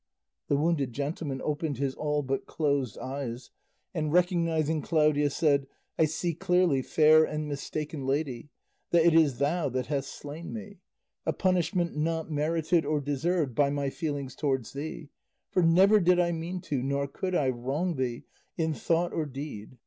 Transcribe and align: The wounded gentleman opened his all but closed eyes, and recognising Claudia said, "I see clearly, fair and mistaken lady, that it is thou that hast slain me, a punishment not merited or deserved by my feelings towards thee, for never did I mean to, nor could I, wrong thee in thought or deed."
The 0.47 0.57
wounded 0.57 0.93
gentleman 0.93 1.43
opened 1.43 1.77
his 1.77 1.93
all 1.93 2.23
but 2.23 2.47
closed 2.47 2.97
eyes, 2.97 3.51
and 3.93 4.11
recognising 4.11 4.81
Claudia 4.81 5.29
said, 5.29 5.67
"I 5.99 6.05
see 6.05 6.33
clearly, 6.33 6.81
fair 6.81 7.23
and 7.23 7.47
mistaken 7.47 8.07
lady, 8.07 8.49
that 8.89 9.05
it 9.05 9.13
is 9.13 9.37
thou 9.37 9.69
that 9.69 9.85
hast 9.85 10.09
slain 10.11 10.51
me, 10.51 10.79
a 11.23 11.33
punishment 11.33 11.95
not 11.95 12.31
merited 12.31 12.83
or 12.83 12.99
deserved 12.99 13.53
by 13.53 13.69
my 13.69 13.91
feelings 13.91 14.35
towards 14.35 14.73
thee, 14.73 15.09
for 15.51 15.61
never 15.61 15.99
did 15.99 16.19
I 16.19 16.31
mean 16.31 16.61
to, 16.61 16.81
nor 16.81 17.07
could 17.07 17.35
I, 17.35 17.49
wrong 17.49 17.95
thee 17.95 18.23
in 18.57 18.73
thought 18.73 19.13
or 19.13 19.27
deed." 19.27 19.77